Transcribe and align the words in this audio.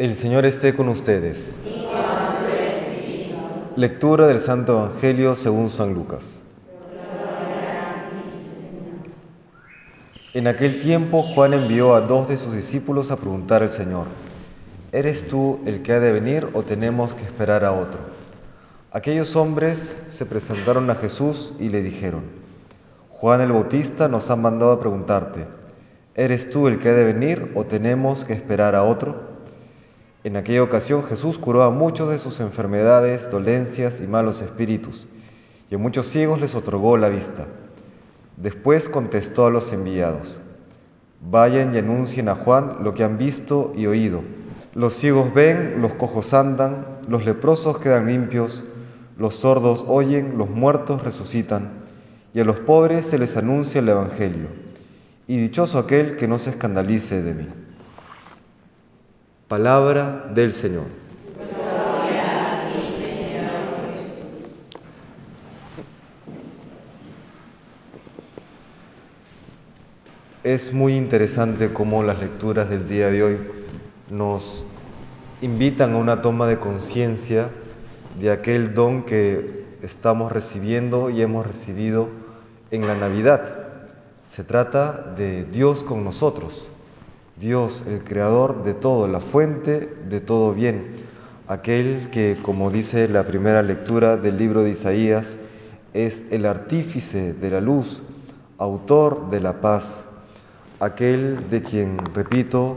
El 0.00 0.14
Señor 0.14 0.46
esté 0.46 0.72
con 0.72 0.88
ustedes. 0.88 1.54
Lectura 3.76 4.26
del 4.26 4.40
Santo 4.40 4.86
Evangelio 4.86 5.36
según 5.36 5.68
San 5.68 5.92
Lucas. 5.92 6.40
En 10.32 10.46
aquel 10.46 10.80
tiempo 10.80 11.22
Juan 11.22 11.52
envió 11.52 11.94
a 11.94 12.00
dos 12.00 12.28
de 12.28 12.38
sus 12.38 12.54
discípulos 12.54 13.10
a 13.10 13.16
preguntar 13.16 13.62
al 13.62 13.68
Señor, 13.68 14.06
¿eres 14.90 15.28
tú 15.28 15.60
el 15.66 15.82
que 15.82 15.92
ha 15.92 16.00
de 16.00 16.12
venir 16.12 16.48
o 16.54 16.62
tenemos 16.62 17.12
que 17.12 17.24
esperar 17.24 17.66
a 17.66 17.72
otro? 17.72 18.00
Aquellos 18.92 19.36
hombres 19.36 19.94
se 20.08 20.24
presentaron 20.24 20.88
a 20.88 20.94
Jesús 20.94 21.52
y 21.60 21.68
le 21.68 21.82
dijeron, 21.82 22.22
Juan 23.10 23.42
el 23.42 23.52
Bautista 23.52 24.08
nos 24.08 24.30
ha 24.30 24.36
mandado 24.36 24.72
a 24.72 24.80
preguntarte, 24.80 25.44
¿eres 26.14 26.48
tú 26.48 26.68
el 26.68 26.78
que 26.78 26.88
ha 26.88 26.94
de 26.94 27.04
venir 27.04 27.52
o 27.54 27.64
tenemos 27.64 28.24
que 28.24 28.32
esperar 28.32 28.74
a 28.74 28.84
otro? 28.84 29.28
En 30.22 30.36
aquella 30.36 30.62
ocasión 30.62 31.02
Jesús 31.02 31.38
curó 31.38 31.62
a 31.62 31.70
muchos 31.70 32.10
de 32.10 32.18
sus 32.18 32.40
enfermedades, 32.40 33.30
dolencias 33.30 34.02
y 34.02 34.06
malos 34.06 34.42
espíritus, 34.42 35.06
y 35.70 35.76
a 35.76 35.78
muchos 35.78 36.08
ciegos 36.08 36.38
les 36.38 36.54
otorgó 36.54 36.98
la 36.98 37.08
vista. 37.08 37.46
Después 38.36 38.90
contestó 38.90 39.46
a 39.46 39.50
los 39.50 39.72
enviados, 39.72 40.38
vayan 41.30 41.74
y 41.74 41.78
anuncien 41.78 42.28
a 42.28 42.34
Juan 42.34 42.78
lo 42.82 42.92
que 42.92 43.02
han 43.02 43.16
visto 43.16 43.72
y 43.74 43.86
oído. 43.86 44.20
Los 44.74 44.92
ciegos 44.92 45.32
ven, 45.32 45.80
los 45.80 45.94
cojos 45.94 46.34
andan, 46.34 46.84
los 47.08 47.24
leprosos 47.24 47.78
quedan 47.78 48.06
limpios, 48.06 48.64
los 49.16 49.36
sordos 49.36 49.86
oyen, 49.88 50.36
los 50.36 50.50
muertos 50.50 51.02
resucitan, 51.02 51.70
y 52.34 52.40
a 52.40 52.44
los 52.44 52.60
pobres 52.60 53.06
se 53.06 53.18
les 53.18 53.38
anuncia 53.38 53.78
el 53.78 53.88
Evangelio. 53.88 54.48
Y 55.26 55.38
dichoso 55.38 55.78
aquel 55.78 56.18
que 56.18 56.28
no 56.28 56.38
se 56.38 56.50
escandalice 56.50 57.22
de 57.22 57.34
mí. 57.34 57.46
Palabra 59.50 60.30
del 60.32 60.52
Señor. 60.52 60.84
Es 70.44 70.72
muy 70.72 70.94
interesante 70.94 71.72
cómo 71.72 72.04
las 72.04 72.20
lecturas 72.20 72.70
del 72.70 72.88
día 72.88 73.08
de 73.08 73.24
hoy 73.24 73.38
nos 74.08 74.64
invitan 75.42 75.94
a 75.94 75.96
una 75.96 76.22
toma 76.22 76.46
de 76.46 76.60
conciencia 76.60 77.50
de 78.20 78.30
aquel 78.30 78.72
don 78.72 79.02
que 79.02 79.64
estamos 79.82 80.30
recibiendo 80.30 81.10
y 81.10 81.22
hemos 81.22 81.44
recibido 81.44 82.08
en 82.70 82.86
la 82.86 82.94
Navidad. 82.94 83.52
Se 84.24 84.44
trata 84.44 85.12
de 85.16 85.42
Dios 85.42 85.82
con 85.82 86.04
nosotros, 86.04 86.69
Dios, 87.40 87.84
el 87.88 88.04
creador 88.04 88.64
de 88.64 88.74
todo, 88.74 89.08
la 89.08 89.18
fuente 89.18 89.88
de 90.10 90.20
todo 90.20 90.52
bien, 90.52 90.94
aquel 91.48 92.10
que, 92.12 92.36
como 92.42 92.70
dice 92.70 93.08
la 93.08 93.26
primera 93.26 93.62
lectura 93.62 94.18
del 94.18 94.36
libro 94.36 94.62
de 94.62 94.70
Isaías, 94.70 95.36
es 95.94 96.22
el 96.30 96.44
artífice 96.44 97.32
de 97.32 97.50
la 97.50 97.62
luz, 97.62 98.02
autor 98.58 99.30
de 99.30 99.40
la 99.40 99.62
paz, 99.62 100.04
aquel 100.80 101.48
de 101.48 101.62
quien, 101.62 101.96
repito, 102.14 102.76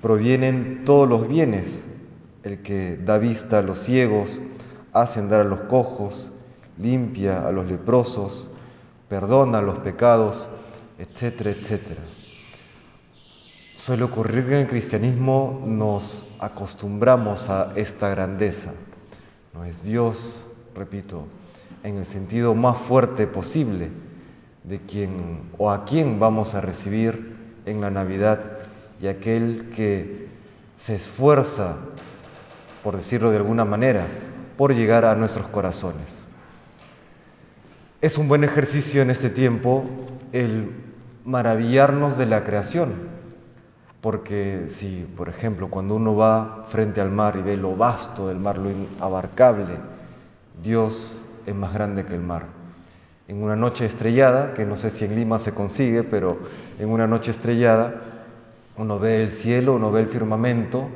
provienen 0.00 0.82
todos 0.86 1.06
los 1.06 1.28
bienes, 1.28 1.82
el 2.44 2.62
que 2.62 2.96
da 2.96 3.18
vista 3.18 3.58
a 3.58 3.62
los 3.62 3.80
ciegos, 3.80 4.40
hace 4.94 5.20
andar 5.20 5.42
a 5.42 5.44
los 5.44 5.60
cojos, 5.60 6.30
limpia 6.78 7.46
a 7.46 7.52
los 7.52 7.66
leprosos, 7.66 8.48
perdona 9.10 9.60
los 9.60 9.78
pecados, 9.80 10.48
etcétera, 10.98 11.50
etcétera. 11.50 12.00
Suele 13.76 14.04
ocurrir 14.04 14.46
que 14.46 14.54
en 14.54 14.60
el 14.62 14.66
cristianismo 14.68 15.62
nos 15.64 16.26
acostumbramos 16.40 17.50
a 17.50 17.72
esta 17.76 18.08
grandeza. 18.08 18.72
No 19.54 19.64
es 19.64 19.84
Dios, 19.84 20.46
repito, 20.74 21.26
en 21.82 21.98
el 21.98 22.06
sentido 22.06 22.54
más 22.54 22.78
fuerte 22.78 23.26
posible 23.26 23.90
de 24.64 24.80
quien 24.80 25.42
o 25.58 25.70
a 25.70 25.84
quien 25.84 26.18
vamos 26.18 26.54
a 26.54 26.60
recibir 26.60 27.36
en 27.66 27.80
la 27.80 27.90
Navidad 27.90 28.40
y 29.00 29.06
aquel 29.06 29.70
que 29.74 30.28
se 30.78 30.96
esfuerza, 30.96 31.76
por 32.82 32.96
decirlo 32.96 33.30
de 33.30 33.36
alguna 33.36 33.64
manera, 33.64 34.06
por 34.56 34.74
llegar 34.74 35.04
a 35.04 35.14
nuestros 35.14 35.48
corazones. 35.48 36.22
Es 38.00 38.18
un 38.18 38.26
buen 38.26 38.42
ejercicio 38.42 39.02
en 39.02 39.10
este 39.10 39.30
tiempo 39.30 39.84
el 40.32 40.70
maravillarnos 41.24 42.16
de 42.18 42.26
la 42.26 42.44
creación, 42.44 43.15
porque 44.00 44.66
si, 44.68 45.06
por 45.16 45.28
ejemplo, 45.28 45.68
cuando 45.68 45.96
uno 45.96 46.14
va 46.14 46.64
frente 46.68 47.00
al 47.00 47.10
mar 47.10 47.36
y 47.38 47.42
ve 47.42 47.56
lo 47.56 47.76
vasto 47.76 48.28
del 48.28 48.38
mar, 48.38 48.58
lo 48.58 48.70
inabarcable, 48.70 49.78
Dios 50.62 51.16
es 51.46 51.54
más 51.54 51.72
grande 51.72 52.04
que 52.04 52.14
el 52.14 52.20
mar. 52.20 52.46
En 53.28 53.42
una 53.42 53.56
noche 53.56 53.86
estrellada, 53.86 54.54
que 54.54 54.64
no 54.64 54.76
sé 54.76 54.90
si 54.90 55.04
en 55.04 55.16
Lima 55.16 55.38
se 55.38 55.52
consigue, 55.52 56.04
pero 56.04 56.38
en 56.78 56.88
una 56.88 57.06
noche 57.06 57.30
estrellada, 57.30 57.94
uno 58.76 58.98
ve 58.98 59.22
el 59.22 59.32
cielo, 59.32 59.74
uno 59.74 59.90
ve 59.90 60.00
el 60.00 60.08
firmamento, 60.08 60.88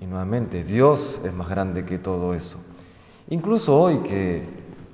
y 0.00 0.06
nuevamente 0.06 0.64
Dios 0.64 1.20
es 1.24 1.32
más 1.32 1.48
grande 1.48 1.84
que 1.84 1.98
todo 1.98 2.34
eso. 2.34 2.58
Incluso 3.28 3.78
hoy 3.80 3.98
que 3.98 4.42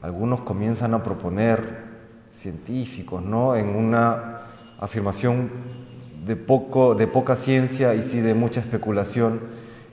algunos 0.02 0.40
comienzan 0.40 0.92
a 0.92 1.02
proponer 1.02 1.86
científicos, 2.32 3.22
¿no? 3.22 3.56
En 3.56 3.68
una 3.68 4.40
afirmación 4.78 5.50
de, 6.26 6.34
poco, 6.34 6.94
de 6.94 7.06
poca 7.06 7.36
ciencia 7.36 7.94
y 7.94 8.02
sí 8.02 8.20
de 8.20 8.34
mucha 8.34 8.60
especulación 8.60 9.40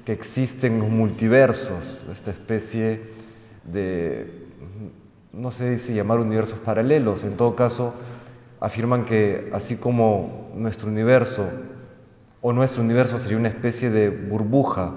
que 0.04 0.14
existen 0.14 0.80
los 0.80 0.90
multiversos, 0.90 2.04
esta 2.12 2.32
especie 2.32 3.02
de, 3.72 4.48
no 5.32 5.52
sé 5.52 5.80
si 5.80 5.94
llamar 5.94 6.20
universos 6.20 6.58
paralelos, 6.60 7.24
en 7.24 7.38
todo 7.38 7.56
caso 7.56 7.94
afirman 8.60 9.06
que 9.06 9.50
así 9.54 9.76
como 9.76 10.50
nuestro 10.56 10.90
universo 10.90 11.46
o 12.42 12.52
nuestro 12.52 12.82
universo 12.82 13.20
sería 13.20 13.38
una 13.38 13.50
especie 13.50 13.90
de 13.90 14.10
burbuja 14.10 14.94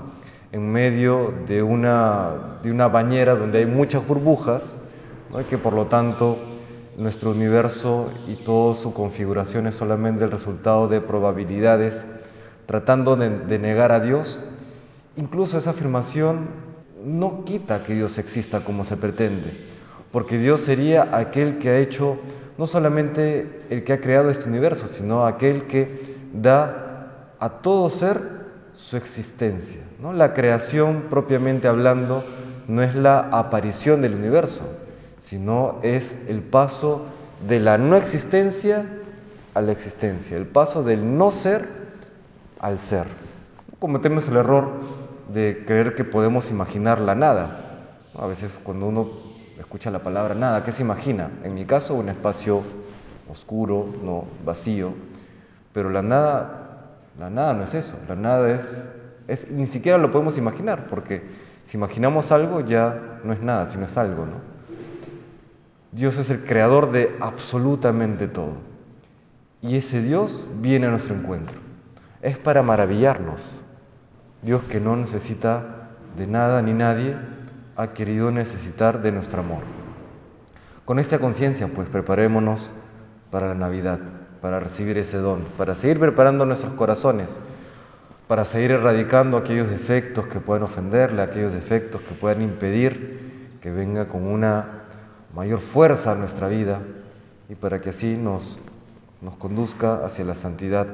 en 0.52 0.72
medio 0.72 1.34
de 1.46 1.62
una, 1.62 2.58
de 2.62 2.70
una 2.70 2.88
bañera 2.88 3.36
donde 3.36 3.58
hay 3.58 3.66
muchas 3.66 4.06
burbujas, 4.06 4.76
y 5.38 5.44
que 5.44 5.58
por 5.58 5.74
lo 5.74 5.86
tanto 5.86 6.38
nuestro 6.96 7.30
universo 7.30 8.10
y 8.26 8.36
toda 8.36 8.74
su 8.74 8.94
configuración 8.94 9.66
es 9.66 9.74
solamente 9.74 10.24
el 10.24 10.30
resultado 10.30 10.88
de 10.88 11.00
probabilidades, 11.00 12.06
tratando 12.66 13.16
de, 13.16 13.30
de, 13.30 13.58
negar 13.58 13.92
a 13.92 14.00
Dios, 14.00 14.38
incluso 15.16 15.58
esa 15.58 15.70
afirmación 15.70 16.48
no 17.04 17.44
quita 17.44 17.84
que 17.84 17.94
Dios 17.94 18.18
exista 18.18 18.64
como 18.64 18.82
se 18.82 18.96
pretende, 18.96 19.66
porque 20.10 20.38
Dios 20.38 20.62
sería 20.62 21.16
aquel 21.16 21.58
que 21.58 21.68
ha 21.68 21.78
hecho, 21.78 22.18
no 22.56 22.66
solamente 22.66 23.64
el 23.70 23.84
que 23.84 23.92
ha 23.92 24.00
creado 24.00 24.30
este 24.30 24.48
universo, 24.48 24.88
sino 24.88 25.26
aquel 25.26 25.66
que 25.66 26.16
da 26.32 27.32
a 27.38 27.50
todo 27.50 27.90
ser 27.90 28.20
su 28.74 28.96
existencia. 28.96 29.80
¿no? 30.00 30.12
La 30.12 30.34
creación 30.34 31.04
propiamente 31.10 31.68
hablando 31.68 32.24
no 32.68 32.82
es 32.82 32.94
la 32.94 33.20
aparición 33.20 34.02
del 34.02 34.14
universo, 34.14 34.62
sino 35.26 35.80
es 35.82 36.28
el 36.28 36.40
paso 36.40 37.04
de 37.48 37.58
la 37.58 37.78
no 37.78 37.96
existencia 37.96 38.86
a 39.54 39.60
la 39.60 39.72
existencia, 39.72 40.36
el 40.36 40.46
paso 40.46 40.84
del 40.84 41.18
no 41.18 41.32
ser 41.32 41.66
al 42.60 42.78
ser. 42.78 43.06
Cometemos 43.80 44.28
el 44.28 44.36
error 44.36 44.68
de 45.34 45.64
creer 45.66 45.96
que 45.96 46.04
podemos 46.04 46.52
imaginar 46.52 47.00
la 47.00 47.16
nada. 47.16 47.80
A 48.16 48.26
veces 48.26 48.52
cuando 48.62 48.86
uno 48.86 49.10
escucha 49.58 49.90
la 49.90 49.98
palabra 49.98 50.36
nada, 50.36 50.62
¿qué 50.62 50.70
se 50.70 50.82
imagina? 50.82 51.28
En 51.42 51.54
mi 51.54 51.64
caso, 51.64 51.94
un 51.94 52.08
espacio 52.08 52.62
oscuro, 53.28 53.84
no 54.04 54.26
vacío, 54.44 54.92
pero 55.72 55.90
la 55.90 56.02
nada, 56.02 57.00
la 57.18 57.30
nada 57.30 57.52
no 57.52 57.64
es 57.64 57.74
eso, 57.74 57.96
la 58.08 58.14
nada 58.14 58.48
es, 58.48 58.64
es 59.26 59.50
ni 59.50 59.66
siquiera 59.66 59.98
lo 59.98 60.12
podemos 60.12 60.38
imaginar, 60.38 60.86
porque 60.86 61.24
si 61.64 61.76
imaginamos 61.76 62.30
algo 62.30 62.60
ya 62.60 63.18
no 63.24 63.32
es 63.32 63.40
nada, 63.40 63.68
sino 63.68 63.86
es 63.86 63.96
algo, 63.98 64.24
¿no? 64.24 64.55
Dios 65.96 66.18
es 66.18 66.28
el 66.28 66.44
creador 66.44 66.92
de 66.92 67.16
absolutamente 67.20 68.28
todo. 68.28 68.52
Y 69.62 69.76
ese 69.76 70.02
Dios 70.02 70.46
viene 70.60 70.88
a 70.88 70.90
nuestro 70.90 71.14
encuentro. 71.14 71.58
Es 72.20 72.36
para 72.36 72.62
maravillarnos. 72.62 73.40
Dios 74.42 74.62
que 74.64 74.78
no 74.78 74.94
necesita 74.94 75.88
de 76.18 76.26
nada 76.26 76.60
ni 76.60 76.74
nadie 76.74 77.16
ha 77.76 77.94
querido 77.94 78.30
necesitar 78.30 79.00
de 79.00 79.10
nuestro 79.10 79.40
amor. 79.40 79.62
Con 80.84 80.98
esta 80.98 81.18
conciencia, 81.18 81.66
pues 81.66 81.88
preparémonos 81.88 82.70
para 83.30 83.48
la 83.48 83.54
Navidad, 83.54 83.98
para 84.42 84.60
recibir 84.60 84.98
ese 84.98 85.16
don, 85.16 85.44
para 85.56 85.74
seguir 85.74 85.98
preparando 85.98 86.44
nuestros 86.44 86.74
corazones, 86.74 87.40
para 88.28 88.44
seguir 88.44 88.72
erradicando 88.72 89.38
aquellos 89.38 89.70
defectos 89.70 90.26
que 90.26 90.40
puedan 90.40 90.64
ofenderle, 90.64 91.22
aquellos 91.22 91.54
defectos 91.54 92.02
que 92.02 92.14
puedan 92.14 92.42
impedir 92.42 93.56
que 93.62 93.70
venga 93.70 94.08
con 94.08 94.26
una 94.26 94.85
mayor 95.36 95.58
fuerza 95.58 96.12
a 96.12 96.14
nuestra 96.14 96.48
vida 96.48 96.80
y 97.50 97.54
para 97.54 97.80
que 97.82 97.90
así 97.90 98.16
nos, 98.16 98.58
nos 99.20 99.36
conduzca 99.36 100.02
hacia 100.04 100.24
la 100.24 100.34
santidad 100.34 100.86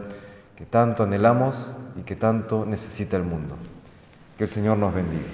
que 0.57 0.67
tanto 0.67 1.05
anhelamos 1.05 1.71
y 1.97 2.03
que 2.03 2.17
tanto 2.17 2.67
necesita 2.67 3.17
el 3.17 3.23
mundo. 3.23 3.57
Que 4.37 4.45
el 4.45 4.51
Señor 4.51 4.79
nos 4.79 4.93
bendiga. 4.93 5.29